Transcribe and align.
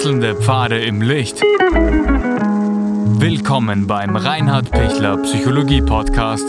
Wechselnde 0.00 0.34
Pfade 0.34 0.78
im 0.80 1.02
Licht. 1.02 1.42
Willkommen 3.20 3.86
beim 3.86 4.16
Reinhard 4.16 4.70
Pichler 4.70 5.18
Psychologie 5.18 5.82
Podcast. 5.82 6.46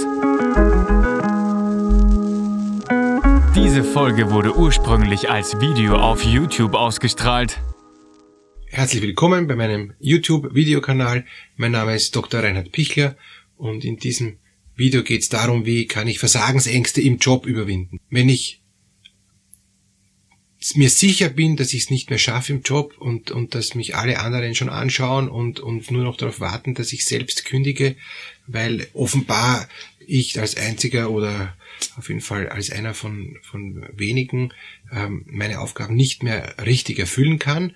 Diese 3.53 3.83
Folge 3.83 4.31
wurde 4.31 4.55
ursprünglich 4.55 5.29
als 5.29 5.59
Video 5.59 5.97
auf 5.97 6.23
YouTube 6.23 6.75
ausgestrahlt. 6.75 7.59
Herzlich 8.67 9.01
willkommen 9.01 9.47
bei 9.47 9.57
meinem 9.57 9.95
YouTube-Videokanal. 9.99 11.25
Mein 11.57 11.73
Name 11.73 11.93
ist 11.95 12.15
Dr. 12.15 12.41
Reinhard 12.41 12.71
Pichler 12.71 13.17
und 13.57 13.83
in 13.83 13.97
diesem 13.97 14.37
Video 14.77 15.03
geht 15.03 15.23
es 15.23 15.29
darum, 15.29 15.65
wie 15.65 15.87
kann 15.87 16.07
ich 16.07 16.19
Versagensängste 16.19 17.01
im 17.01 17.17
Job 17.17 17.45
überwinden. 17.45 17.99
Wenn 18.09 18.29
ich 18.29 18.60
mir 20.75 20.89
sicher 20.89 21.29
bin, 21.29 21.55
dass 21.55 21.73
ich 21.73 21.83
es 21.83 21.89
nicht 21.89 22.09
mehr 22.09 22.19
schaffe 22.19 22.53
im 22.53 22.61
Job 22.61 22.95
und, 22.99 23.31
und 23.31 23.55
dass 23.55 23.75
mich 23.75 23.95
alle 23.95 24.19
anderen 24.19 24.53
schon 24.55 24.69
anschauen 24.69 25.27
und, 25.27 25.59
und 25.59 25.89
nur 25.89 26.03
noch 26.03 26.17
darauf 26.17 26.39
warten, 26.39 26.75
dass 26.75 26.93
ich 26.93 27.05
selbst 27.05 27.45
kündige, 27.45 27.95
weil 28.47 28.87
offenbar 28.93 29.67
ich 30.05 30.39
als 30.39 30.55
einziger 30.55 31.09
oder 31.09 31.55
auf 31.97 32.09
jeden 32.09 32.21
Fall 32.21 32.49
als 32.49 32.69
einer 32.69 32.93
von, 32.93 33.37
von 33.41 33.87
wenigen 33.93 34.53
ähm, 34.91 35.25
meine 35.27 35.59
Aufgaben 35.59 35.95
nicht 35.95 36.21
mehr 36.21 36.55
richtig 36.63 36.99
erfüllen 36.99 37.39
kann 37.39 37.75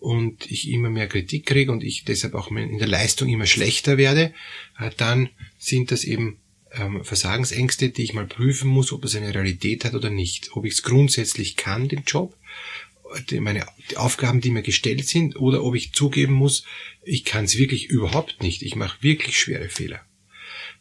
und 0.00 0.50
ich 0.50 0.68
immer 0.70 0.90
mehr 0.90 1.08
Kritik 1.08 1.46
kriege 1.46 1.70
und 1.70 1.84
ich 1.84 2.04
deshalb 2.04 2.34
auch 2.34 2.50
in 2.50 2.78
der 2.78 2.88
Leistung 2.88 3.28
immer 3.28 3.46
schlechter 3.46 3.96
werde, 3.96 4.34
äh, 4.78 4.90
dann 4.96 5.30
sind 5.58 5.90
das 5.90 6.04
eben 6.04 6.38
ähm, 6.76 7.04
Versagensängste, 7.04 7.90
die 7.90 8.02
ich 8.02 8.14
mal 8.14 8.26
prüfen 8.26 8.68
muss, 8.68 8.92
ob 8.92 9.04
es 9.04 9.14
eine 9.14 9.34
Realität 9.34 9.84
hat 9.84 9.94
oder 9.94 10.10
nicht. 10.10 10.50
Ob 10.56 10.64
ich 10.64 10.74
es 10.74 10.82
grundsätzlich 10.82 11.56
kann, 11.56 11.88
den 11.88 12.04
Job, 12.06 12.36
die, 13.30 13.40
meine 13.40 13.66
die 13.90 13.96
Aufgaben, 13.96 14.40
die 14.40 14.50
mir 14.50 14.62
gestellt 14.62 15.06
sind, 15.06 15.36
oder 15.36 15.62
ob 15.64 15.74
ich 15.74 15.92
zugeben 15.92 16.34
muss, 16.34 16.64
ich 17.02 17.24
kann 17.24 17.44
es 17.44 17.58
wirklich 17.58 17.86
überhaupt 17.86 18.42
nicht. 18.42 18.62
Ich 18.62 18.76
mache 18.76 19.02
wirklich 19.02 19.38
schwere 19.38 19.68
Fehler. 19.68 20.00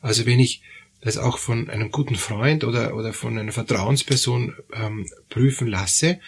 Also 0.02 0.26
wenn 0.26 0.40
ich 0.40 0.62
das 1.02 1.18
auch 1.18 1.38
von 1.38 1.70
einem 1.70 1.92
guten 1.92 2.16
Freund 2.16 2.64
oder, 2.64 2.96
oder 2.96 3.12
von 3.12 3.38
einer 3.38 3.52
Vertrauensperson 3.52 4.56
ähm, 4.74 5.10
prüfen 5.30 5.68
lasse 5.68 6.20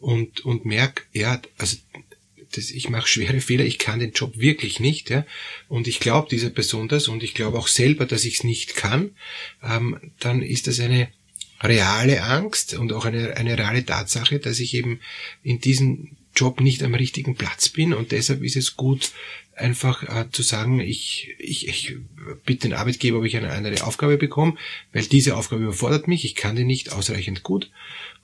und, 0.00 0.44
und 0.44 0.64
merke, 0.64 1.04
ja, 1.12 1.40
also 1.56 1.76
das, 2.56 2.70
ich 2.70 2.88
mache 2.88 3.08
schwere 3.08 3.40
Fehler, 3.40 3.64
ich 3.64 3.78
kann 3.78 3.98
den 3.98 4.12
Job 4.12 4.38
wirklich 4.38 4.80
nicht, 4.80 5.10
ja, 5.10 5.26
und 5.68 5.88
ich 5.88 6.00
glaube 6.00 6.28
dieser 6.30 6.50
Person 6.50 6.88
das 6.88 7.08
und 7.08 7.22
ich 7.22 7.34
glaube 7.34 7.58
auch 7.58 7.68
selber, 7.68 8.06
dass 8.06 8.24
ich 8.24 8.36
es 8.36 8.44
nicht 8.44 8.76
kann, 8.76 9.10
ähm, 9.62 9.98
dann 10.20 10.42
ist 10.42 10.66
das 10.66 10.80
eine 10.80 11.08
reale 11.62 12.22
Angst 12.22 12.74
und 12.74 12.92
auch 12.92 13.04
eine, 13.04 13.36
eine 13.36 13.56
reale 13.56 13.84
Tatsache, 13.84 14.38
dass 14.38 14.60
ich 14.60 14.74
eben 14.74 15.00
in 15.42 15.60
diesem 15.60 16.16
Job 16.36 16.60
nicht 16.60 16.82
am 16.82 16.94
richtigen 16.94 17.36
Platz 17.36 17.68
bin 17.68 17.94
und 17.94 18.12
deshalb 18.12 18.42
ist 18.42 18.56
es 18.56 18.76
gut, 18.76 19.12
einfach 19.56 20.02
äh, 20.02 20.30
zu 20.30 20.42
sagen, 20.42 20.80
ich, 20.80 21.34
ich, 21.38 21.68
ich 21.68 21.96
bitte 22.44 22.68
den 22.68 22.76
Arbeitgeber, 22.76 23.18
ob 23.18 23.24
ich 23.24 23.36
eine 23.36 23.50
andere 23.50 23.84
Aufgabe 23.86 24.16
bekomme, 24.16 24.56
weil 24.92 25.04
diese 25.04 25.36
Aufgabe 25.36 25.62
überfordert 25.62 26.08
mich, 26.08 26.24
ich 26.24 26.34
kann 26.34 26.56
die 26.56 26.64
nicht 26.64 26.92
ausreichend 26.92 27.42
gut 27.42 27.70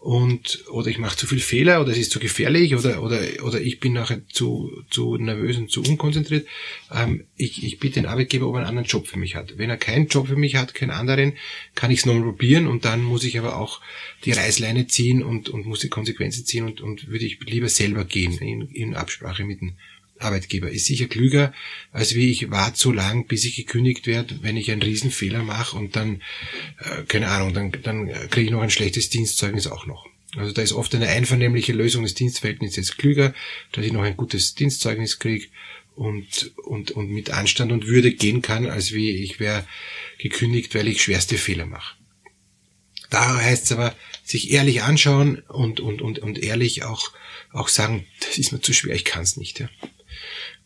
und 0.01 0.65
oder 0.71 0.89
ich 0.89 0.97
mache 0.97 1.17
zu 1.17 1.27
viel 1.27 1.41
Fehler 1.41 1.83
oder 1.83 1.93
es 1.93 1.99
ist 1.99 2.11
zu 2.11 2.21
gefährlich 2.21 2.75
oder 2.75 3.03
oder 3.03 3.21
oder 3.43 3.61
ich 3.61 3.81
bin 3.81 3.93
nachher 3.93 4.27
zu 4.29 4.83
zu 4.89 5.19
nervös 5.19 5.59
und 5.59 5.71
zu 5.71 5.83
unkonzentriert. 5.83 6.47
Ähm, 6.91 7.25
ich, 7.37 7.63
ich 7.63 7.79
bitte 7.79 8.01
den 8.01 8.07
Arbeitgeber, 8.07 8.49
ob 8.49 8.55
er 8.55 8.61
einen 8.61 8.69
anderen 8.69 8.89
Job 8.89 9.07
für 9.07 9.19
mich 9.19 9.37
hat. 9.37 9.59
Wenn 9.59 9.69
er 9.69 9.77
keinen 9.77 10.09
Job 10.09 10.29
für 10.29 10.37
mich 10.37 10.57
hat, 10.57 10.73
keinen 10.73 10.91
anderen, 10.91 11.35
kann 11.75 11.91
ich 11.91 11.99
es 11.99 12.07
nochmal 12.07 12.23
probieren 12.23 12.67
und 12.67 12.87
dann 12.87 13.03
muss 13.03 13.25
ich 13.25 13.39
aber 13.39 13.59
auch 13.59 13.83
die 14.25 14.33
Reißleine 14.33 14.87
ziehen 14.87 15.23
und 15.23 15.51
und 15.51 15.67
muss 15.67 15.81
die 15.81 15.91
Konsequenzen 15.91 16.47
ziehen 16.47 16.65
und 16.65 16.81
und 16.81 17.09
würde 17.09 17.27
ich 17.27 17.39
lieber 17.41 17.69
selber 17.69 18.07
gehen 18.07 18.39
in, 18.39 18.71
in 18.71 18.95
Absprache 18.95 19.45
mit 19.45 19.61
dem 19.61 19.75
Arbeitgeber 20.21 20.71
ist 20.71 20.87
sicher 20.87 21.07
klüger, 21.07 21.53
als 21.93 22.15
wie 22.15 22.31
ich 22.31 22.51
warte 22.51 22.79
so 22.79 22.93
lang, 22.93 23.27
bis 23.27 23.45
ich 23.45 23.57
gekündigt 23.57 24.07
werde, 24.07 24.39
wenn 24.43 24.57
ich 24.57 24.71
einen 24.71 24.83
Riesenfehler 24.83 25.43
mache 25.43 25.77
und 25.77 25.97
dann, 25.97 26.23
äh, 26.79 27.03
keine 27.09 27.29
Ahnung, 27.29 27.55
dann, 27.55 27.73
dann 27.83 28.09
kriege 28.31 28.47
ich 28.47 28.51
noch 28.51 28.63
ein 28.63 28.71
schlechtes 28.71 29.11
Dienstzeugnis 29.11 29.67
auch 29.67 29.87
noch. 29.87 30.07
Also 30.37 30.53
da 30.53 30.63
ist 30.63 30.73
oft 30.73 30.95
eine 30.95 31.09
einvernehmliche 31.09 31.73
Lösung 31.73 32.05
des 32.05 32.15
Dienstverhältnisses 32.15 32.97
klüger, 32.97 33.35
dass 33.73 33.85
ich 33.85 33.93
noch 33.93 34.03
ein 34.03 34.17
gutes 34.17 34.55
Dienstzeugnis 34.55 35.19
kriege 35.19 35.47
und, 35.97 36.53
und, 36.65 36.93
und 36.93 37.11
mit 37.11 37.31
Anstand 37.31 37.73
und 37.73 37.87
Würde 37.87 38.13
gehen 38.13 38.41
kann, 38.41 38.67
als 38.67 38.93
wie 38.93 39.11
ich 39.11 39.41
wäre 39.41 39.67
gekündigt, 40.19 40.75
weil 40.75 40.89
ich 40.89 41.03
schwerste 41.03 41.37
Fehler 41.37 41.67
mache. 41.67 41.97
Da 43.11 43.39
heißt 43.39 43.65
es 43.65 43.73
aber, 43.73 43.95
sich 44.23 44.53
ehrlich 44.53 44.83
anschauen 44.83 45.41
und, 45.49 45.81
und, 45.81 46.01
und, 46.01 46.21
und 46.21 46.39
ehrlich 46.39 46.85
auch, 46.85 47.11
auch 47.53 47.69
sagen, 47.69 48.07
das 48.21 48.39
ist 48.39 48.53
mir 48.53 48.61
zu 48.61 48.73
schwer, 48.73 48.95
ich 48.95 49.05
kann 49.05 49.25
es 49.25 49.37
nicht. 49.37 49.59
Ja. 49.59 49.69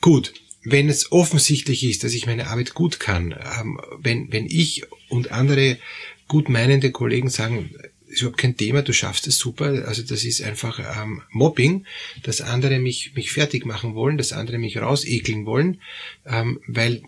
Gut, 0.01 0.35
wenn 0.63 0.89
es 0.89 1.13
offensichtlich 1.13 1.85
ist, 1.85 2.05
dass 2.05 2.15
ich 2.15 2.27
meine 2.27 2.49
Arbeit 2.49 2.75
gut 2.75 2.99
kann, 2.99 3.35
ähm, 3.61 3.81
wenn, 3.99 4.33
wenn 4.33 4.47
ich 4.47 4.85
und 5.09 5.31
andere 5.31 5.79
gut 6.27 6.49
meinende 6.49 6.91
Kollegen 6.91 7.29
sagen, 7.29 7.71
ist 8.09 8.23
überhaupt 8.23 8.39
kein 8.39 8.57
Thema, 8.57 8.83
du 8.83 8.93
schaffst 8.93 9.27
es 9.27 9.39
super, 9.39 9.87
also 9.87 10.03
das 10.03 10.25
ist 10.25 10.43
einfach 10.43 10.79
ähm, 10.79 11.23
Mobbing, 11.31 11.85
dass 12.23 12.41
andere 12.41 12.79
mich, 12.79 13.15
mich 13.15 13.33
fertig 13.33 13.67
machen 13.67 13.95
wollen, 13.95 14.17
dass 14.17 14.33
andere 14.33 14.59
mich 14.59 14.79
rausekeln 14.79 15.47
wollen, 15.47 15.81
ähm, 16.25 16.61
weil 16.67 17.03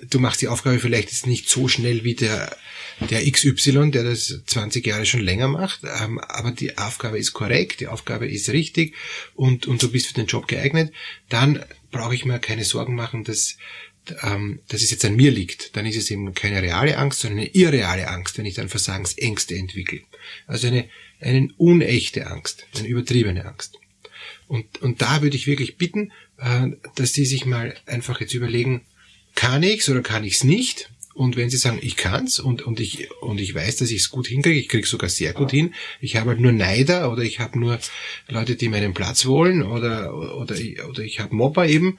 du 0.00 0.18
machst 0.18 0.42
die 0.42 0.48
Aufgabe 0.48 0.78
vielleicht 0.78 1.10
jetzt 1.10 1.26
nicht 1.26 1.48
so 1.48 1.68
schnell 1.68 2.04
wie 2.04 2.14
der, 2.14 2.56
der 3.10 3.30
XY, 3.30 3.90
der 3.90 4.04
das 4.04 4.42
20 4.46 4.86
Jahre 4.86 5.06
schon 5.06 5.20
länger 5.20 5.48
macht, 5.48 5.80
ähm, 6.00 6.18
aber 6.18 6.52
die 6.52 6.78
Aufgabe 6.78 7.18
ist 7.18 7.32
korrekt, 7.32 7.80
die 7.80 7.88
Aufgabe 7.88 8.28
ist 8.28 8.48
richtig 8.50 8.94
und, 9.34 9.66
und 9.66 9.82
du 9.82 9.90
bist 9.90 10.08
für 10.08 10.14
den 10.14 10.26
Job 10.26 10.48
geeignet, 10.48 10.92
dann 11.28 11.64
brauche 11.90 12.14
ich 12.14 12.24
mir 12.24 12.38
keine 12.38 12.64
Sorgen 12.64 12.94
machen, 12.94 13.24
dass, 13.24 13.56
ähm, 14.22 14.60
dass 14.68 14.82
es 14.82 14.90
jetzt 14.90 15.04
an 15.04 15.16
mir 15.16 15.30
liegt. 15.30 15.76
Dann 15.76 15.86
ist 15.86 15.96
es 15.96 16.10
eben 16.10 16.34
keine 16.34 16.62
reale 16.62 16.96
Angst, 16.96 17.20
sondern 17.20 17.40
eine 17.40 17.50
irreale 17.50 18.08
Angst, 18.08 18.38
wenn 18.38 18.46
ich 18.46 18.54
dann 18.54 18.68
Versagensängste 18.68 19.54
entwickle. 19.54 20.00
Also 20.46 20.68
eine, 20.68 20.88
eine 21.20 21.48
unechte 21.58 22.26
Angst, 22.26 22.66
eine 22.76 22.88
übertriebene 22.88 23.44
Angst. 23.44 23.78
Und, 24.48 24.82
und 24.82 25.02
da 25.02 25.22
würde 25.22 25.36
ich 25.36 25.46
wirklich 25.46 25.76
bitten, 25.76 26.12
äh, 26.38 26.68
dass 26.94 27.12
die 27.12 27.26
sich 27.26 27.46
mal 27.46 27.74
einfach 27.86 28.20
jetzt 28.20 28.34
überlegen, 28.34 28.82
kann 29.34 29.62
ich's 29.62 29.88
oder 29.88 30.02
kann 30.02 30.24
ich's 30.24 30.44
nicht? 30.44 30.90
Und 31.14 31.36
wenn 31.36 31.50
sie 31.50 31.58
sagen, 31.58 31.78
ich 31.82 31.96
kann's 31.96 32.40
und, 32.40 32.62
und 32.62 32.80
ich, 32.80 33.10
und 33.20 33.38
ich 33.38 33.54
weiß, 33.54 33.76
dass 33.76 33.90
ich 33.90 33.98
es 33.98 34.10
gut 34.10 34.26
hinkriege, 34.26 34.58
ich 34.58 34.68
kriege 34.68 34.86
sogar 34.86 35.10
sehr 35.10 35.34
gut 35.34 35.50
hin, 35.50 35.74
ich 36.00 36.16
habe 36.16 36.30
halt 36.30 36.40
nur 36.40 36.52
Neider 36.52 37.12
oder 37.12 37.22
ich 37.22 37.38
habe 37.38 37.58
nur 37.58 37.78
Leute, 38.28 38.56
die 38.56 38.68
meinen 38.68 38.94
Platz 38.94 39.26
wollen 39.26 39.62
oder, 39.62 40.14
oder, 40.14 40.56
oder 40.88 41.02
ich 41.02 41.20
habe 41.20 41.34
Mobber 41.34 41.68
eben. 41.68 41.98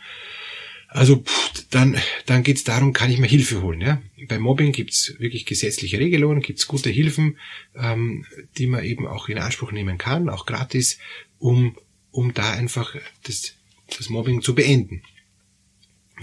Also 0.88 1.18
pff, 1.18 1.66
dann, 1.72 1.98
dann 2.28 2.44
geht's 2.44 2.64
darum, 2.64 2.94
kann 2.94 3.12
ich 3.12 3.18
mir 3.18 3.28
Hilfe 3.28 3.62
holen. 3.62 3.82
Ja? 3.82 4.02
Bei 4.28 4.38
Mobbing 4.38 4.72
gibt's 4.72 5.16
wirklich 5.18 5.46
gesetzliche 5.46 6.00
Regelungen, 6.00 6.42
gibt's 6.42 6.68
gute 6.68 6.90
Hilfen, 6.90 7.38
ähm, 7.76 8.26
die 8.58 8.68
man 8.68 8.84
eben 8.84 9.08
auch 9.08 9.28
in 9.28 9.40
Anspruch 9.40 9.72
nehmen 9.72 9.98
kann, 9.98 10.30
auch 10.30 10.46
gratis, 10.46 11.00
um, 11.40 11.76
um 12.12 12.34
da 12.34 12.52
einfach 12.52 12.96
das, 13.24 13.54
das 13.98 14.10
Mobbing 14.10 14.44
zu 14.44 14.54
beenden. 14.54 15.02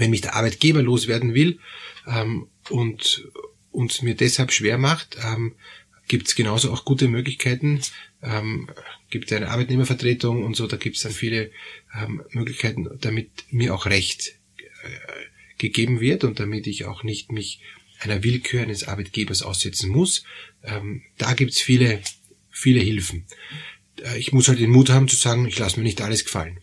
Wenn 0.00 0.10
mich 0.10 0.22
der 0.22 0.34
Arbeitgeber 0.34 0.82
loswerden 0.82 1.34
will, 1.34 1.60
ähm, 2.06 2.48
und 2.68 3.28
uns 3.70 4.02
mir 4.02 4.14
deshalb 4.14 4.52
schwer 4.52 4.78
macht, 4.78 5.16
ähm, 5.24 5.54
gibt 6.08 6.28
es 6.28 6.34
genauso 6.34 6.72
auch 6.72 6.84
gute 6.84 7.08
Möglichkeiten. 7.08 7.80
Ähm, 8.22 8.68
gibt 9.10 9.32
eine 9.32 9.48
Arbeitnehmervertretung 9.48 10.44
und 10.44 10.56
so, 10.56 10.66
da 10.66 10.76
gibt 10.76 10.96
es 10.96 11.02
dann 11.02 11.12
viele 11.12 11.50
ähm, 12.00 12.22
Möglichkeiten, 12.30 12.88
damit 13.00 13.30
mir 13.50 13.74
auch 13.74 13.86
Recht 13.86 14.34
äh, 14.58 15.58
gegeben 15.58 16.00
wird 16.00 16.24
und 16.24 16.40
damit 16.40 16.66
ich 16.66 16.84
auch 16.84 17.02
nicht 17.02 17.32
mich 17.32 17.60
einer 18.00 18.22
Willkür 18.22 18.62
eines 18.62 18.84
Arbeitgebers 18.84 19.42
aussetzen 19.42 19.90
muss. 19.90 20.24
Ähm, 20.64 21.02
da 21.18 21.34
gibt 21.34 21.52
es 21.52 21.60
viele, 21.60 22.00
viele 22.50 22.80
Hilfen. 22.80 23.26
Äh, 24.02 24.18
ich 24.18 24.32
muss 24.32 24.48
halt 24.48 24.58
den 24.58 24.70
Mut 24.70 24.90
haben 24.90 25.08
zu 25.08 25.16
sagen, 25.16 25.46
ich 25.46 25.58
lasse 25.58 25.78
mir 25.78 25.84
nicht 25.84 26.00
alles 26.00 26.24
gefallen 26.24 26.60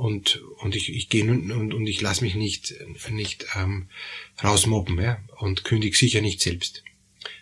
und 0.00 0.42
und 0.58 0.74
ich, 0.74 0.94
ich 0.94 1.08
gehe 1.08 1.24
und, 1.24 1.50
und, 1.50 1.74
und 1.74 1.86
ich 1.86 2.00
lasse 2.00 2.24
mich 2.24 2.34
nicht 2.34 2.74
nicht 3.10 3.46
ähm, 3.54 3.88
rausmobben 4.42 4.98
ja, 5.00 5.22
und 5.38 5.64
kündige 5.64 5.96
sicher 5.96 6.20
nicht 6.22 6.40
selbst. 6.40 6.82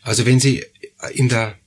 Also 0.03 0.27
wenn 0.27 0.41
Sie 0.41 0.65
in 1.15 1.29
der 1.29 1.59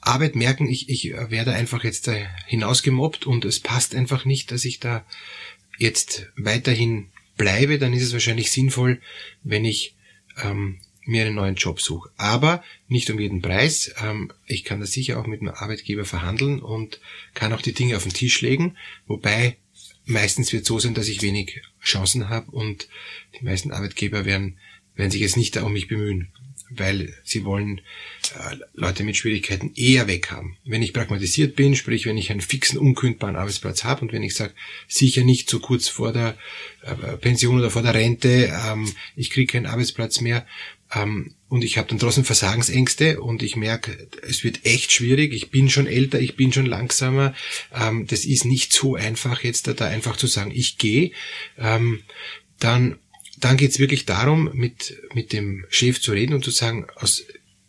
Arbeit 0.00 0.34
merken, 0.34 0.68
ich, 0.68 0.88
ich 0.88 1.12
werde 1.12 1.52
einfach 1.52 1.84
jetzt 1.84 2.08
da 2.08 2.14
hinausgemobbt 2.46 3.26
und 3.26 3.44
es 3.44 3.60
passt 3.60 3.94
einfach 3.94 4.24
nicht, 4.24 4.50
dass 4.50 4.64
ich 4.64 4.80
da 4.80 5.04
jetzt 5.78 6.26
weiterhin 6.36 7.10
bleibe, 7.36 7.78
dann 7.78 7.92
ist 7.92 8.02
es 8.02 8.12
wahrscheinlich 8.12 8.50
sinnvoll, 8.50 9.00
wenn 9.44 9.64
ich 9.64 9.94
ähm, 10.42 10.80
mir 11.04 11.26
einen 11.26 11.34
neuen 11.34 11.54
Job 11.54 11.80
suche. 11.80 12.10
Aber 12.16 12.64
nicht 12.88 13.10
um 13.10 13.20
jeden 13.20 13.42
Preis. 13.42 13.94
Ähm, 14.02 14.32
ich 14.46 14.64
kann 14.64 14.80
da 14.80 14.86
sicher 14.86 15.20
auch 15.20 15.26
mit 15.26 15.40
dem 15.40 15.48
Arbeitgeber 15.48 16.04
verhandeln 16.04 16.60
und 16.60 17.00
kann 17.34 17.52
auch 17.52 17.62
die 17.62 17.74
Dinge 17.74 17.96
auf 17.96 18.04
den 18.04 18.12
Tisch 18.12 18.40
legen, 18.40 18.76
wobei 19.06 19.56
meistens 20.04 20.52
wird 20.52 20.66
so 20.66 20.78
sein, 20.78 20.94
dass 20.94 21.08
ich 21.08 21.22
wenig 21.22 21.62
Chancen 21.82 22.28
habe 22.28 22.50
und 22.50 22.88
die 23.38 23.44
meisten 23.44 23.72
Arbeitgeber 23.72 24.24
werden, 24.24 24.58
werden 24.94 25.10
sich 25.10 25.20
jetzt 25.20 25.36
nicht 25.36 25.56
um 25.56 25.72
mich 25.72 25.88
bemühen, 25.88 26.28
weil 26.70 27.14
sie 27.24 27.44
wollen 27.44 27.80
äh, 28.34 28.56
Leute 28.74 29.04
mit 29.04 29.16
Schwierigkeiten 29.16 29.72
eher 29.74 30.08
weghaben. 30.08 30.56
Wenn 30.64 30.82
ich 30.82 30.92
pragmatisiert 30.92 31.54
bin, 31.56 31.76
sprich 31.76 32.06
wenn 32.06 32.18
ich 32.18 32.30
einen 32.30 32.40
fixen, 32.40 32.78
unkündbaren 32.78 33.36
Arbeitsplatz 33.36 33.84
habe 33.84 34.02
und 34.02 34.12
wenn 34.12 34.22
ich 34.22 34.34
sage, 34.34 34.54
sicher 34.88 35.24
nicht 35.24 35.48
so 35.48 35.60
kurz 35.60 35.88
vor 35.88 36.12
der 36.12 36.36
äh, 36.82 37.16
Pension 37.16 37.58
oder 37.58 37.70
vor 37.70 37.82
der 37.82 37.94
Rente, 37.94 38.52
ähm, 38.66 38.92
ich 39.16 39.30
kriege 39.30 39.52
keinen 39.52 39.66
Arbeitsplatz 39.66 40.20
mehr, 40.20 40.46
und 40.94 41.64
ich 41.64 41.78
habe 41.78 41.88
dann 41.88 41.98
trotzdem 41.98 42.24
Versagensängste 42.24 43.20
und 43.20 43.42
ich 43.42 43.56
merke, 43.56 44.08
es 44.22 44.44
wird 44.44 44.64
echt 44.64 44.92
schwierig. 44.92 45.32
Ich 45.32 45.50
bin 45.50 45.70
schon 45.70 45.86
älter, 45.86 46.20
ich 46.20 46.36
bin 46.36 46.52
schon 46.52 46.66
langsamer. 46.66 47.34
Ähm, 47.72 48.06
das 48.06 48.24
ist 48.24 48.44
nicht 48.44 48.72
so 48.72 48.94
einfach, 48.94 49.42
jetzt 49.42 49.66
da, 49.66 49.72
da 49.72 49.86
einfach 49.86 50.16
zu 50.16 50.26
sagen, 50.26 50.50
ich 50.54 50.78
gehe. 50.78 51.12
Ähm, 51.58 52.02
dann 52.58 52.98
dann 53.42 53.56
geht's 53.56 53.78
wirklich 53.78 54.06
darum, 54.06 54.50
mit, 54.52 54.96
mit 55.14 55.32
dem 55.32 55.66
Chef 55.68 56.00
zu 56.00 56.12
reden 56.12 56.34
und 56.34 56.44
zu 56.44 56.50
sagen, 56.50 56.86
aus 56.94 57.24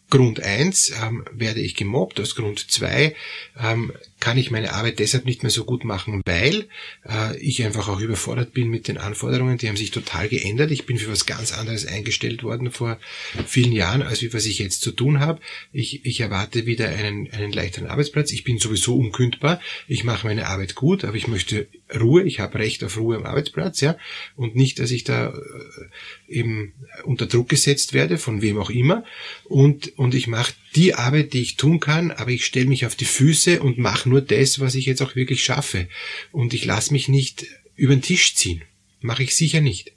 Grund 0.09 0.39
eins 0.41 0.93
ähm, 1.01 1.25
werde 1.31 1.61
ich 1.61 1.75
gemobbt, 1.75 2.19
aus 2.19 2.35
Grund 2.35 2.71
zwei 2.71 3.15
ähm, 3.59 3.91
kann 4.23 4.37
ich 4.37 4.51
meine 4.51 4.71
Arbeit 4.71 4.99
deshalb 4.99 5.25
nicht 5.25 5.43
mehr 5.43 5.49
so 5.49 5.65
gut 5.65 5.83
machen, 5.83 6.21
weil 6.23 6.69
äh, 7.05 7.37
ich 7.39 7.61
einfach 7.65 7.89
auch 7.89 7.99
überfordert 7.99 8.53
bin 8.53 8.69
mit 8.69 8.87
den 8.87 8.97
Anforderungen. 8.97 9.57
Die 9.57 9.67
haben 9.67 9.75
sich 9.75 9.91
total 9.91 10.29
geändert. 10.29 10.71
Ich 10.71 10.85
bin 10.85 10.97
für 10.97 11.11
was 11.11 11.25
ganz 11.25 11.51
anderes 11.51 11.85
eingestellt 11.85 12.41
worden 12.41 12.71
vor 12.71 12.99
vielen 13.45 13.73
Jahren, 13.73 14.01
als 14.01 14.21
wie 14.21 14.33
was 14.33 14.45
ich 14.45 14.59
jetzt 14.59 14.81
zu 14.81 14.91
tun 14.91 15.19
habe. 15.19 15.41
Ich, 15.73 16.05
ich 16.05 16.21
erwarte 16.21 16.65
wieder 16.65 16.87
einen, 16.87 17.29
einen 17.33 17.51
leichteren 17.51 17.87
Arbeitsplatz. 17.87 18.31
Ich 18.31 18.45
bin 18.45 18.59
sowieso 18.59 18.95
unkündbar. 18.95 19.59
Ich 19.89 20.05
mache 20.05 20.25
meine 20.25 20.47
Arbeit 20.47 20.75
gut, 20.75 21.03
aber 21.03 21.17
ich 21.17 21.27
möchte 21.27 21.67
Ruhe. 21.93 22.23
Ich 22.23 22.39
habe 22.39 22.59
Recht 22.59 22.81
auf 22.85 22.95
Ruhe 22.95 23.17
am 23.17 23.25
Arbeitsplatz, 23.25 23.81
ja, 23.81 23.97
und 24.37 24.55
nicht, 24.55 24.79
dass 24.79 24.91
ich 24.91 25.03
da 25.03 25.33
äh, 25.33 26.33
eben 26.33 26.71
unter 27.03 27.25
Druck 27.25 27.49
gesetzt 27.49 27.91
werde 27.91 28.17
von 28.17 28.41
wem 28.41 28.57
auch 28.57 28.69
immer. 28.69 29.03
Und 29.43 29.97
und 29.97 30.15
ich 30.15 30.27
mache 30.27 30.53
die 30.75 30.95
Arbeit, 30.95 31.33
die 31.33 31.41
ich 31.41 31.57
tun 31.57 31.79
kann, 31.79 32.11
aber 32.11 32.31
ich 32.31 32.45
stelle 32.45 32.67
mich 32.67 32.85
auf 32.85 32.95
die 32.95 33.05
Füße 33.05 33.61
und 33.61 33.77
mache 33.77 34.09
nur 34.09 34.21
das, 34.21 34.59
was 34.59 34.75
ich 34.75 34.85
jetzt 34.85 35.01
auch 35.01 35.15
wirklich 35.15 35.43
schaffe. 35.43 35.87
Und 36.31 36.53
ich 36.53 36.65
lasse 36.65 36.93
mich 36.93 37.07
nicht 37.07 37.45
über 37.75 37.95
den 37.95 38.01
Tisch 38.01 38.35
ziehen. 38.35 38.63
Mache 39.01 39.23
ich 39.23 39.35
sicher 39.35 39.61
nicht. 39.61 39.93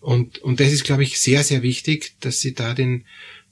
Und, 0.00 0.38
und 0.38 0.60
das 0.60 0.72
ist, 0.72 0.84
glaube 0.84 1.02
ich, 1.02 1.20
sehr, 1.20 1.44
sehr 1.44 1.62
wichtig, 1.62 2.14
dass 2.20 2.40
Sie 2.40 2.54
da 2.54 2.74
den, 2.74 3.04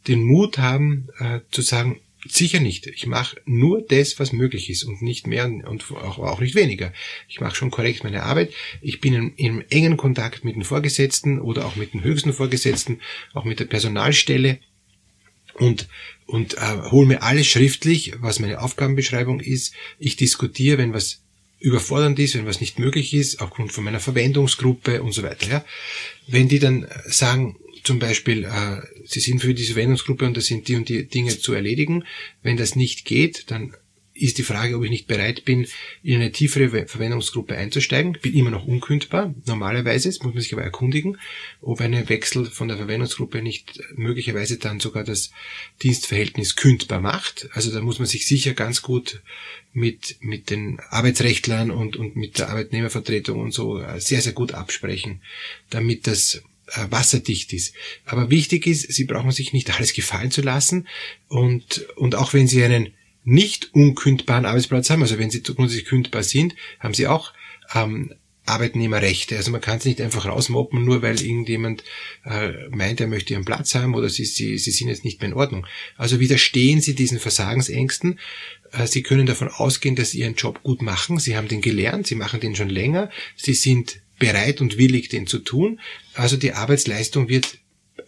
den 0.08 0.22
Mut 0.22 0.58
haben, 0.58 1.08
äh, 1.18 1.40
zu 1.50 1.62
sagen, 1.62 2.00
sicher 2.28 2.60
nicht. 2.60 2.86
Ich 2.86 3.06
mache 3.06 3.40
nur 3.46 3.82
das, 3.82 4.18
was 4.18 4.32
möglich 4.32 4.68
ist 4.68 4.84
und 4.84 5.00
nicht 5.00 5.26
mehr 5.26 5.46
und 5.46 5.90
auch, 5.92 6.18
auch 6.18 6.40
nicht 6.40 6.54
weniger. 6.54 6.92
Ich 7.28 7.40
mache 7.40 7.54
schon 7.54 7.70
korrekt 7.70 8.04
meine 8.04 8.24
Arbeit. 8.24 8.52
Ich 8.82 9.00
bin 9.00 9.14
in, 9.14 9.34
in 9.36 9.70
engen 9.70 9.96
Kontakt 9.96 10.44
mit 10.44 10.56
den 10.56 10.64
Vorgesetzten 10.64 11.40
oder 11.40 11.66
auch 11.66 11.76
mit 11.76 11.94
den 11.94 12.04
höchsten 12.04 12.32
Vorgesetzten, 12.32 13.00
auch 13.32 13.44
mit 13.44 13.60
der 13.60 13.64
Personalstelle 13.66 14.58
und, 15.54 15.88
und 16.26 16.54
äh, 16.54 16.90
hole 16.90 17.06
mir 17.06 17.22
alles 17.22 17.46
schriftlich, 17.46 18.14
was 18.20 18.38
meine 18.38 18.60
Aufgabenbeschreibung 18.60 19.40
ist. 19.40 19.74
Ich 19.98 20.16
diskutiere, 20.16 20.78
wenn 20.78 20.92
was 20.92 21.20
überfordernd 21.58 22.18
ist, 22.18 22.34
wenn 22.34 22.46
was 22.46 22.60
nicht 22.60 22.78
möglich 22.78 23.12
ist, 23.14 23.40
aufgrund 23.40 23.72
von 23.72 23.84
meiner 23.84 24.00
Verwendungsgruppe 24.00 25.02
und 25.02 25.12
so 25.12 25.22
weiter. 25.22 25.48
Ja. 25.48 25.64
Wenn 26.26 26.48
die 26.48 26.58
dann 26.58 26.86
sagen, 27.06 27.56
zum 27.82 27.98
Beispiel, 27.98 28.44
äh, 28.44 28.80
sie 29.06 29.20
sind 29.20 29.40
für 29.40 29.54
diese 29.54 29.74
Verwendungsgruppe 29.74 30.24
und 30.26 30.36
da 30.36 30.40
sind 30.40 30.68
die 30.68 30.76
und 30.76 30.88
die 30.88 31.06
Dinge 31.06 31.38
zu 31.38 31.52
erledigen, 31.52 32.04
wenn 32.42 32.56
das 32.56 32.76
nicht 32.76 33.04
geht, 33.04 33.50
dann 33.50 33.74
ist 34.20 34.38
die 34.38 34.42
Frage, 34.42 34.76
ob 34.76 34.84
ich 34.84 34.90
nicht 34.90 35.06
bereit 35.06 35.44
bin, 35.44 35.66
in 36.02 36.16
eine 36.16 36.32
tiefere 36.32 36.86
Verwendungsgruppe 36.86 37.56
einzusteigen. 37.56 38.18
Bin 38.20 38.34
immer 38.34 38.50
noch 38.50 38.66
unkündbar, 38.66 39.34
normalerweise. 39.46 40.08
Das 40.08 40.20
muss 40.22 40.34
man 40.34 40.42
sich 40.42 40.52
aber 40.52 40.62
erkundigen, 40.62 41.18
ob 41.60 41.80
ein 41.80 42.08
Wechsel 42.08 42.46
von 42.46 42.68
der 42.68 42.76
Verwendungsgruppe 42.76 43.42
nicht 43.42 43.80
möglicherweise 43.94 44.58
dann 44.58 44.80
sogar 44.80 45.04
das 45.04 45.30
Dienstverhältnis 45.82 46.56
kündbar 46.56 47.00
macht. 47.00 47.48
Also 47.52 47.72
da 47.72 47.80
muss 47.80 47.98
man 47.98 48.06
sich 48.06 48.26
sicher 48.26 48.54
ganz 48.54 48.82
gut 48.82 49.22
mit, 49.72 50.16
mit 50.20 50.50
den 50.50 50.80
Arbeitsrechtlern 50.90 51.70
und, 51.70 51.96
und 51.96 52.16
mit 52.16 52.38
der 52.38 52.50
Arbeitnehmervertretung 52.50 53.40
und 53.40 53.52
so 53.52 53.82
sehr, 53.98 54.20
sehr 54.20 54.32
gut 54.32 54.52
absprechen, 54.52 55.22
damit 55.70 56.06
das 56.06 56.42
äh, 56.72 56.86
wasserdicht 56.90 57.52
ist. 57.52 57.74
Aber 58.04 58.30
wichtig 58.30 58.66
ist, 58.66 58.92
Sie 58.92 59.04
brauchen 59.04 59.32
sich 59.32 59.52
nicht 59.52 59.74
alles 59.74 59.92
gefallen 59.92 60.30
zu 60.30 60.42
lassen 60.42 60.86
und, 61.28 61.86
und 61.96 62.14
auch 62.14 62.32
wenn 62.32 62.48
Sie 62.48 62.62
einen 62.62 62.92
nicht 63.24 63.74
unkündbaren 63.74 64.46
Arbeitsplatz 64.46 64.90
haben, 64.90 65.02
also 65.02 65.18
wenn 65.18 65.30
sie 65.30 65.42
grundsätzlich 65.42 65.86
kündbar 65.86 66.22
sind, 66.22 66.54
haben 66.78 66.94
sie 66.94 67.06
auch 67.06 67.32
ähm, 67.74 68.14
Arbeitnehmerrechte. 68.46 69.36
Also 69.36 69.50
man 69.50 69.60
kann 69.60 69.78
es 69.78 69.84
nicht 69.84 70.00
einfach 70.00 70.26
rausmoppen, 70.26 70.84
nur 70.84 71.02
weil 71.02 71.20
irgendjemand 71.20 71.84
äh, 72.24 72.68
meint, 72.70 73.00
er 73.00 73.06
möchte 73.06 73.34
ihren 73.34 73.44
Platz 73.44 73.74
haben 73.74 73.94
oder 73.94 74.08
sie, 74.08 74.24
sie, 74.24 74.58
sie 74.58 74.70
sind 74.70 74.88
jetzt 74.88 75.04
nicht 75.04 75.20
mehr 75.20 75.30
in 75.30 75.36
Ordnung. 75.36 75.66
Also 75.96 76.20
widerstehen 76.20 76.80
Sie 76.80 76.94
diesen 76.94 77.20
Versagensängsten. 77.20 78.18
Äh, 78.72 78.86
sie 78.86 79.02
können 79.02 79.26
davon 79.26 79.48
ausgehen, 79.48 79.94
dass 79.94 80.10
Sie 80.10 80.20
Ihren 80.20 80.34
Job 80.34 80.62
gut 80.62 80.82
machen. 80.82 81.18
Sie 81.18 81.36
haben 81.36 81.48
den 81.48 81.60
gelernt, 81.60 82.06
Sie 82.06 82.16
machen 82.16 82.40
den 82.40 82.56
schon 82.56 82.68
länger. 82.68 83.10
Sie 83.36 83.54
sind 83.54 84.00
bereit 84.18 84.60
und 84.60 84.76
willig, 84.78 85.08
den 85.08 85.26
zu 85.26 85.38
tun. 85.38 85.80
Also 86.14 86.36
die 86.36 86.52
Arbeitsleistung 86.52 87.28
wird 87.28 87.58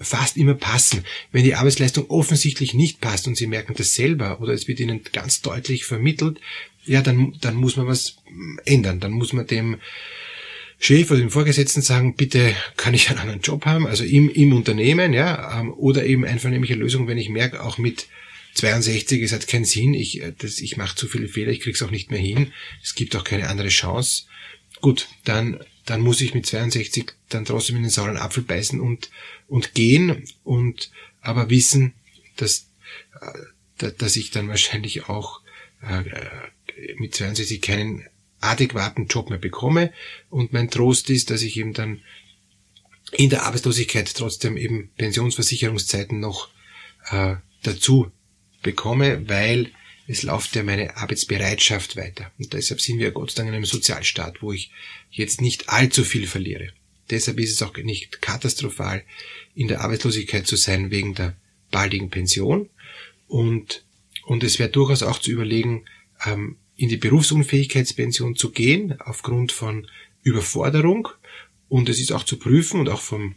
fast 0.02 0.36
immer 0.36 0.54
passen. 0.54 1.04
Wenn 1.30 1.44
die 1.44 1.54
Arbeitsleistung 1.54 2.08
offensichtlich 2.10 2.74
nicht 2.74 3.00
passt 3.00 3.26
und 3.26 3.36
Sie 3.36 3.46
merken 3.46 3.74
das 3.76 3.94
selber 3.94 4.40
oder 4.40 4.52
es 4.52 4.68
wird 4.68 4.80
Ihnen 4.80 5.02
ganz 5.12 5.42
deutlich 5.42 5.84
vermittelt, 5.84 6.40
ja, 6.84 7.00
dann, 7.00 7.34
dann 7.40 7.54
muss 7.54 7.76
man 7.76 7.86
was 7.86 8.16
ändern. 8.64 9.00
Dann 9.00 9.12
muss 9.12 9.32
man 9.32 9.46
dem 9.46 9.78
Chef 10.78 11.10
oder 11.12 11.20
dem 11.20 11.30
Vorgesetzten 11.30 11.80
sagen, 11.80 12.16
bitte 12.16 12.56
kann 12.76 12.92
ich 12.92 13.08
einen 13.08 13.20
anderen 13.20 13.40
Job 13.40 13.66
haben, 13.66 13.86
also 13.86 14.02
im, 14.02 14.28
im 14.28 14.52
Unternehmen, 14.52 15.12
ja, 15.12 15.60
ähm, 15.60 15.72
oder 15.72 16.04
eben 16.04 16.24
eine 16.24 16.40
Lösung, 16.74 17.06
wenn 17.06 17.18
ich 17.18 17.28
merke, 17.28 17.62
auch 17.62 17.78
mit 17.78 18.08
62, 18.54 19.22
es 19.22 19.32
hat 19.32 19.46
keinen 19.46 19.64
Sinn, 19.64 19.94
ich, 19.94 20.20
äh, 20.20 20.32
das, 20.36 20.58
ich 20.58 20.76
mache 20.76 20.96
zu 20.96 21.06
viele 21.06 21.28
Fehler, 21.28 21.52
ich 21.52 21.60
krieg's 21.60 21.82
auch 21.82 21.92
nicht 21.92 22.10
mehr 22.10 22.18
hin, 22.18 22.52
es 22.82 22.96
gibt 22.96 23.14
auch 23.14 23.22
keine 23.22 23.48
andere 23.48 23.68
Chance. 23.68 24.24
Gut, 24.80 25.06
dann, 25.24 25.60
dann 25.84 26.00
muss 26.00 26.20
ich 26.20 26.34
mit 26.34 26.46
62 26.46 27.12
dann 27.28 27.44
trotzdem 27.44 27.76
in 27.76 27.82
den 27.82 27.90
sauren 27.90 28.16
Apfel 28.16 28.42
beißen 28.42 28.80
und 28.80 29.10
und 29.48 29.74
gehen 29.74 30.24
und 30.44 30.90
aber 31.20 31.50
wissen, 31.50 31.94
dass, 32.36 32.66
äh, 33.78 33.92
dass 33.98 34.16
ich 34.16 34.30
dann 34.30 34.48
wahrscheinlich 34.48 35.08
auch 35.08 35.40
äh, 35.82 36.04
mit 36.96 37.14
62 37.14 37.60
keinen 37.60 38.06
adäquaten 38.40 39.06
Job 39.06 39.30
mehr 39.30 39.38
bekomme. 39.38 39.92
Und 40.30 40.52
mein 40.52 40.70
Trost 40.70 41.10
ist, 41.10 41.30
dass 41.30 41.42
ich 41.42 41.56
eben 41.56 41.72
dann 41.72 42.02
in 43.12 43.30
der 43.30 43.44
Arbeitslosigkeit 43.44 44.12
trotzdem 44.14 44.56
eben 44.56 44.90
Pensionsversicherungszeiten 44.96 46.18
noch 46.18 46.48
äh, 47.10 47.36
dazu 47.62 48.10
bekomme, 48.62 49.28
weil 49.28 49.70
es 50.06 50.22
läuft 50.22 50.56
ja 50.56 50.62
meine 50.62 50.96
Arbeitsbereitschaft 50.96 51.96
weiter. 51.96 52.30
Und 52.38 52.52
deshalb 52.52 52.80
sind 52.80 52.98
wir 52.98 53.12
Gott 53.12 53.30
sei 53.30 53.36
Dank 53.36 53.48
in 53.48 53.54
einem 53.54 53.64
Sozialstaat, 53.64 54.42
wo 54.42 54.52
ich 54.52 54.70
jetzt 55.10 55.40
nicht 55.40 55.68
allzu 55.68 56.04
viel 56.04 56.26
verliere. 56.26 56.72
Deshalb 57.10 57.38
ist 57.38 57.52
es 57.52 57.62
auch 57.62 57.76
nicht 57.76 58.22
katastrophal, 58.22 59.04
in 59.54 59.68
der 59.68 59.80
Arbeitslosigkeit 59.80 60.46
zu 60.46 60.56
sein 60.56 60.90
wegen 60.90 61.14
der 61.14 61.36
baldigen 61.70 62.10
Pension. 62.10 62.68
Und, 63.28 63.84
und 64.24 64.44
es 64.44 64.58
wäre 64.58 64.70
durchaus 64.70 65.02
auch 65.02 65.18
zu 65.18 65.30
überlegen, 65.30 65.84
ähm, 66.24 66.56
in 66.76 66.88
die 66.88 66.96
Berufsunfähigkeitspension 66.96 68.34
zu 68.36 68.50
gehen, 68.50 69.00
aufgrund 69.00 69.52
von 69.52 69.86
Überforderung. 70.22 71.08
Und 71.68 71.88
es 71.88 72.00
ist 72.00 72.12
auch 72.12 72.24
zu 72.24 72.38
prüfen 72.38 72.80
und 72.80 72.88
auch 72.88 73.00
vom 73.00 73.36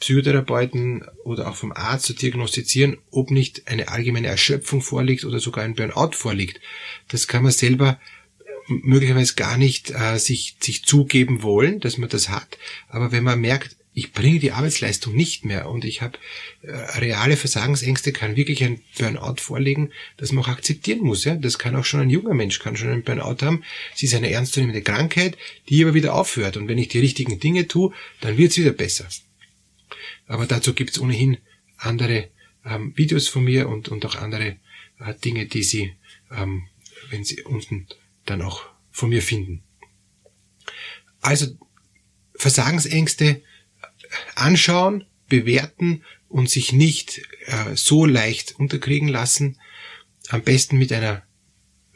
Psychotherapeuten 0.00 1.04
oder 1.24 1.48
auch 1.48 1.56
vom 1.56 1.72
Arzt 1.72 2.06
zu 2.06 2.12
diagnostizieren, 2.14 2.98
ob 3.10 3.30
nicht 3.30 3.68
eine 3.68 3.88
allgemeine 3.88 4.28
Erschöpfung 4.28 4.82
vorliegt 4.82 5.24
oder 5.24 5.40
sogar 5.40 5.64
ein 5.64 5.74
Burnout 5.74 6.12
vorliegt. 6.12 6.60
Das 7.08 7.28
kann 7.28 7.42
man 7.42 7.52
selber 7.52 7.98
möglicherweise 8.66 9.34
gar 9.34 9.56
nicht 9.56 9.90
äh, 9.90 10.18
sich, 10.18 10.56
sich 10.60 10.84
zugeben 10.84 11.42
wollen, 11.42 11.80
dass 11.80 11.98
man 11.98 12.08
das 12.08 12.28
hat. 12.28 12.58
Aber 12.88 13.12
wenn 13.12 13.24
man 13.24 13.40
merkt, 13.40 13.76
ich 13.96 14.12
bringe 14.12 14.40
die 14.40 14.50
Arbeitsleistung 14.50 15.14
nicht 15.14 15.44
mehr 15.44 15.68
und 15.68 15.84
ich 15.84 16.02
habe 16.02 16.18
äh, 16.62 16.72
reale 16.72 17.36
Versagensängste, 17.36 18.12
kann 18.12 18.34
wirklich 18.34 18.64
ein 18.64 18.80
Burnout 18.98 19.36
vorlegen, 19.38 19.92
das 20.16 20.32
man 20.32 20.44
auch 20.44 20.48
akzeptieren 20.48 21.00
muss. 21.00 21.24
Ja? 21.24 21.36
Das 21.36 21.58
kann 21.58 21.76
auch 21.76 21.84
schon 21.84 22.00
ein 22.00 22.10
junger 22.10 22.34
Mensch, 22.34 22.58
kann 22.58 22.76
schon 22.76 22.88
ein 22.88 23.04
Burnout 23.04 23.42
haben. 23.42 23.62
Sie 23.94 24.06
ist 24.06 24.14
eine 24.14 24.30
ernstzunehmende 24.30 24.82
Krankheit, 24.82 25.38
die 25.68 25.82
aber 25.84 25.94
wieder 25.94 26.14
aufhört. 26.14 26.56
Und 26.56 26.66
wenn 26.66 26.78
ich 26.78 26.88
die 26.88 26.98
richtigen 26.98 27.38
Dinge 27.38 27.68
tue, 27.68 27.92
dann 28.20 28.36
wird 28.36 28.50
es 28.50 28.58
wieder 28.58 28.72
besser. 28.72 29.06
Aber 30.26 30.46
dazu 30.46 30.74
gibt 30.74 30.90
es 30.90 31.00
ohnehin 31.00 31.38
andere 31.76 32.30
ähm, 32.64 32.92
Videos 32.96 33.28
von 33.28 33.44
mir 33.44 33.68
und, 33.68 33.88
und 33.88 34.04
auch 34.06 34.16
andere 34.16 34.56
äh, 34.98 35.14
Dinge, 35.24 35.46
die 35.46 35.62
Sie, 35.62 35.94
ähm, 36.30 36.66
wenn 37.10 37.24
Sie 37.24 37.42
unten 37.42 37.86
dann 38.24 38.42
auch 38.42 38.64
von 38.90 39.10
mir 39.10 39.22
finden. 39.22 39.62
Also 41.20 41.46
Versagensängste 42.34 43.42
anschauen, 44.34 45.04
bewerten 45.28 46.04
und 46.28 46.50
sich 46.50 46.72
nicht 46.72 47.22
äh, 47.46 47.76
so 47.76 48.06
leicht 48.06 48.58
unterkriegen 48.58 49.08
lassen. 49.08 49.58
Am 50.28 50.42
besten 50.42 50.78
mit 50.78 50.92
einer 50.92 51.22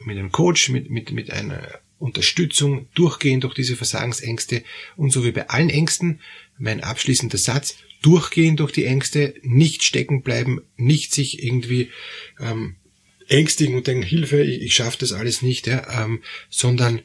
mit 0.05 0.17
einem 0.17 0.31
Coach, 0.31 0.69
mit, 0.69 0.89
mit, 0.89 1.11
mit 1.11 1.31
einer 1.31 1.79
Unterstützung 1.97 2.87
durchgehen 2.93 3.41
durch 3.41 3.53
diese 3.53 3.75
Versagensängste 3.75 4.63
und 4.95 5.11
so 5.11 5.25
wie 5.25 5.31
bei 5.31 5.49
allen 5.49 5.69
Ängsten, 5.69 6.21
mein 6.57 6.81
abschließender 6.81 7.37
Satz, 7.37 7.75
durchgehen 8.01 8.55
durch 8.55 8.71
die 8.71 8.85
Ängste, 8.85 9.35
nicht 9.41 9.83
stecken 9.83 10.21
bleiben, 10.21 10.61
nicht 10.77 11.13
sich 11.13 11.43
irgendwie 11.43 11.89
ähm, 12.39 12.75
ängstigen 13.27 13.75
und 13.75 13.87
denken, 13.87 14.03
Hilfe, 14.03 14.41
ich, 14.41 14.61
ich 14.61 14.75
schaffe 14.75 14.97
das 14.99 15.13
alles 15.13 15.41
nicht, 15.41 15.67
ja, 15.67 16.03
ähm, 16.03 16.21
sondern 16.49 17.01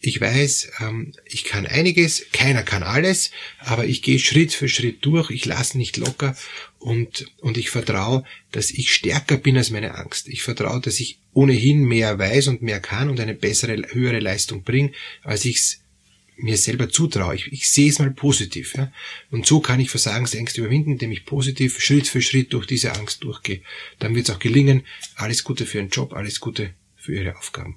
ich 0.00 0.20
weiß, 0.20 0.70
ähm, 0.80 1.12
ich 1.24 1.44
kann 1.44 1.66
einiges, 1.66 2.26
keiner 2.32 2.62
kann 2.62 2.82
alles, 2.82 3.30
aber 3.58 3.86
ich 3.86 4.02
gehe 4.02 4.18
Schritt 4.18 4.52
für 4.52 4.68
Schritt 4.68 5.04
durch, 5.04 5.30
ich 5.30 5.44
lasse 5.46 5.78
nicht 5.78 5.96
locker 5.96 6.36
und, 6.78 7.26
und 7.40 7.56
ich 7.56 7.70
vertraue, 7.70 8.24
dass 8.52 8.70
ich 8.70 8.92
stärker 8.92 9.36
bin 9.36 9.56
als 9.56 9.70
meine 9.70 9.94
Angst. 9.94 10.28
Ich 10.28 10.42
vertraue, 10.42 10.80
dass 10.80 11.00
ich 11.00 11.18
ohnehin 11.32 11.84
mehr 11.84 12.18
weiß 12.18 12.48
und 12.48 12.62
mehr 12.62 12.80
kann 12.80 13.10
und 13.10 13.20
eine 13.20 13.34
bessere, 13.34 13.82
höhere 13.90 14.20
Leistung 14.20 14.62
bringe, 14.62 14.92
als 15.22 15.44
ich 15.44 15.56
es 15.56 15.80
mir 16.36 16.56
selber 16.56 16.88
zutraue. 16.88 17.34
Ich, 17.34 17.52
ich 17.52 17.68
sehe 17.68 17.88
es 17.88 17.98
mal 17.98 18.10
positiv. 18.10 18.74
Ja? 18.76 18.92
Und 19.30 19.46
so 19.46 19.60
kann 19.60 19.80
ich 19.80 19.90
Versagensängste 19.90 20.60
überwinden, 20.60 20.92
indem 20.92 21.12
ich 21.12 21.24
positiv 21.24 21.80
Schritt 21.80 22.08
für 22.08 22.22
Schritt 22.22 22.52
durch 22.52 22.66
diese 22.66 22.92
Angst 22.94 23.24
durchgehe. 23.24 23.62
Dann 23.98 24.14
wird 24.14 24.28
es 24.28 24.34
auch 24.34 24.38
gelingen. 24.38 24.84
Alles 25.16 25.44
Gute 25.44 25.66
für 25.66 25.78
Ihren 25.78 25.90
Job, 25.90 26.12
alles 26.12 26.40
Gute 26.40 26.74
für 26.96 27.14
Ihre 27.14 27.36
Aufgaben. 27.36 27.76